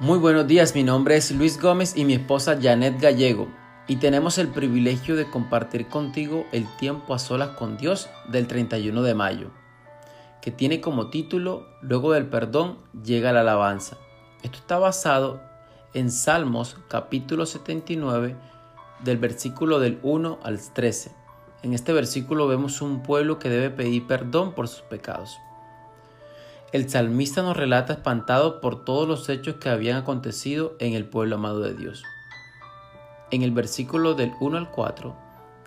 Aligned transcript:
Muy 0.00 0.18
buenos 0.18 0.48
días, 0.48 0.74
mi 0.74 0.82
nombre 0.82 1.16
es 1.16 1.30
Luis 1.30 1.60
Gómez 1.60 1.96
y 1.96 2.04
mi 2.04 2.14
esposa 2.14 2.58
Janet 2.60 3.00
Gallego 3.00 3.48
y 3.86 3.96
tenemos 3.96 4.38
el 4.38 4.48
privilegio 4.48 5.16
de 5.16 5.30
compartir 5.30 5.86
contigo 5.86 6.46
el 6.50 6.66
tiempo 6.76 7.14
a 7.14 7.18
solas 7.18 7.50
con 7.50 7.76
Dios 7.76 8.08
del 8.26 8.48
31 8.48 9.02
de 9.02 9.14
mayo, 9.14 9.50
que 10.40 10.50
tiene 10.50 10.80
como 10.80 11.10
título 11.10 11.68
Luego 11.82 12.12
del 12.12 12.26
perdón 12.26 12.78
llega 13.04 13.32
la 13.32 13.42
alabanza. 13.42 13.96
Esto 14.42 14.58
está 14.58 14.78
basado 14.78 15.40
en 15.94 16.10
Salmos 16.10 16.78
capítulo 16.88 17.44
79 17.46 18.34
del 19.04 19.18
versículo 19.18 19.78
del 19.78 20.00
1 20.02 20.40
al 20.42 20.58
13. 20.72 21.12
En 21.62 21.74
este 21.74 21.92
versículo 21.92 22.48
vemos 22.48 22.80
un 22.80 23.02
pueblo 23.02 23.38
que 23.38 23.50
debe 23.50 23.70
pedir 23.70 24.06
perdón 24.06 24.52
por 24.54 24.66
sus 24.66 24.82
pecados. 24.82 25.38
El 26.72 26.88
salmista 26.88 27.42
nos 27.42 27.54
relata 27.54 27.92
espantado 27.92 28.62
por 28.62 28.82
todos 28.82 29.06
los 29.06 29.28
hechos 29.28 29.56
que 29.56 29.68
habían 29.68 29.98
acontecido 29.98 30.74
en 30.78 30.94
el 30.94 31.04
pueblo 31.04 31.36
amado 31.36 31.60
de 31.60 31.74
Dios. 31.74 32.02
En 33.30 33.42
el 33.42 33.50
versículo 33.50 34.14
del 34.14 34.32
1 34.40 34.56
al 34.56 34.70
4, 34.70 35.14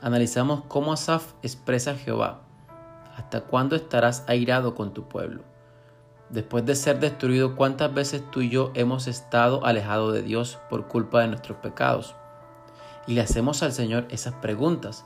analizamos 0.00 0.62
cómo 0.68 0.92
Asaf 0.92 1.32
expresa 1.42 1.90
a 1.90 1.96
Jehová, 1.96 2.42
¿hasta 3.16 3.40
cuándo 3.40 3.74
estarás 3.74 4.24
airado 4.28 4.76
con 4.76 4.94
tu 4.94 5.08
pueblo? 5.08 5.42
Después 6.30 6.64
de 6.66 6.76
ser 6.76 7.00
destruido, 7.00 7.56
¿cuántas 7.56 7.92
veces 7.92 8.22
tú 8.30 8.40
y 8.40 8.48
yo 8.48 8.70
hemos 8.74 9.08
estado 9.08 9.66
alejados 9.66 10.14
de 10.14 10.22
Dios 10.22 10.60
por 10.70 10.86
culpa 10.86 11.22
de 11.22 11.28
nuestros 11.28 11.58
pecados? 11.58 12.14
Y 13.08 13.14
le 13.14 13.22
hacemos 13.22 13.64
al 13.64 13.72
Señor 13.72 14.06
esas 14.10 14.34
preguntas. 14.34 15.04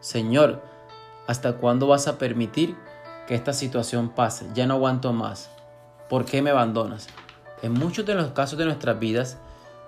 Señor, 0.00 0.62
¿hasta 1.26 1.54
cuándo 1.54 1.86
vas 1.86 2.08
a 2.08 2.18
permitir 2.18 2.76
que 3.30 3.36
esta 3.36 3.52
situación 3.52 4.08
pase? 4.08 4.44
Ya 4.54 4.66
no 4.66 4.74
aguanto 4.74 5.12
más. 5.12 5.50
¿Por 6.08 6.24
qué 6.24 6.42
me 6.42 6.50
abandonas? 6.50 7.06
En 7.62 7.72
muchos 7.72 8.04
de 8.04 8.16
los 8.16 8.32
casos 8.32 8.58
de 8.58 8.64
nuestras 8.64 8.98
vidas, 8.98 9.38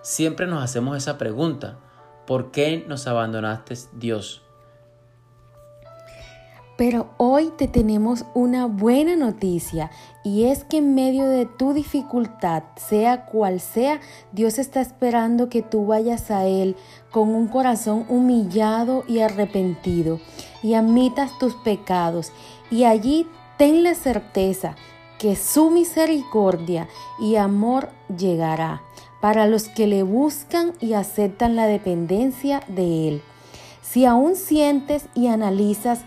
siempre 0.00 0.46
nos 0.46 0.62
hacemos 0.62 0.96
esa 0.96 1.18
pregunta. 1.18 1.76
¿Por 2.24 2.52
qué 2.52 2.84
nos 2.86 3.08
abandonaste, 3.08 3.74
Dios? 3.94 4.42
Pero 6.78 7.10
hoy 7.16 7.50
te 7.58 7.66
tenemos 7.66 8.24
una 8.32 8.66
buena 8.66 9.16
noticia 9.16 9.90
y 10.22 10.44
es 10.44 10.62
que 10.62 10.76
en 10.76 10.94
medio 10.94 11.28
de 11.28 11.46
tu 11.46 11.72
dificultad, 11.72 12.62
sea 12.76 13.26
cual 13.26 13.58
sea, 13.58 14.00
Dios 14.30 14.60
está 14.60 14.80
esperando 14.80 15.48
que 15.48 15.62
tú 15.62 15.84
vayas 15.86 16.30
a 16.30 16.46
Él 16.46 16.76
con 17.10 17.30
un 17.30 17.48
corazón 17.48 18.06
humillado 18.08 19.02
y 19.08 19.18
arrepentido 19.18 20.20
y 20.62 20.74
admitas 20.74 21.38
tus 21.38 21.54
pecados 21.54 22.32
y 22.70 22.84
allí 22.84 23.26
ten 23.58 23.82
la 23.82 23.94
certeza 23.94 24.76
que 25.18 25.36
su 25.36 25.70
misericordia 25.70 26.88
y 27.20 27.36
amor 27.36 27.90
llegará 28.16 28.82
para 29.20 29.46
los 29.46 29.68
que 29.68 29.86
le 29.86 30.02
buscan 30.02 30.72
y 30.80 30.94
aceptan 30.94 31.54
la 31.54 31.66
dependencia 31.66 32.62
de 32.66 33.08
Él. 33.08 33.22
Si 33.82 34.04
aún 34.04 34.34
sientes 34.34 35.06
y 35.14 35.28
analizas 35.28 36.00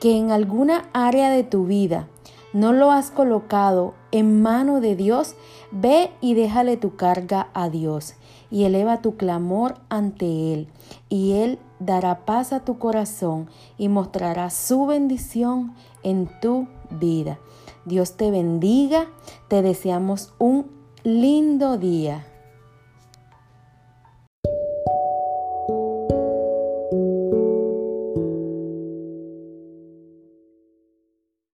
que 0.00 0.16
en 0.16 0.30
alguna 0.30 0.88
área 0.94 1.30
de 1.30 1.44
tu 1.44 1.66
vida 1.66 2.08
no 2.52 2.72
lo 2.72 2.90
has 2.90 3.10
colocado 3.10 3.94
en 4.10 4.42
mano 4.42 4.80
de 4.80 4.96
Dios, 4.96 5.34
ve 5.70 6.10
y 6.20 6.34
déjale 6.34 6.76
tu 6.76 6.96
carga 6.96 7.48
a 7.52 7.68
Dios 7.68 8.14
y 8.50 8.64
eleva 8.64 9.00
tu 9.00 9.16
clamor 9.16 9.74
ante 9.88 10.52
Él, 10.52 10.68
y 11.08 11.32
Él 11.32 11.58
dará 11.84 12.24
paz 12.24 12.52
a 12.52 12.60
tu 12.60 12.78
corazón 12.78 13.48
y 13.78 13.88
mostrará 13.88 14.50
su 14.50 14.86
bendición 14.86 15.74
en 16.02 16.28
tu 16.40 16.68
vida. 16.90 17.38
Dios 17.84 18.16
te 18.16 18.30
bendiga, 18.30 19.06
te 19.48 19.62
deseamos 19.62 20.32
un 20.38 20.70
lindo 21.02 21.76
día. 21.76 22.31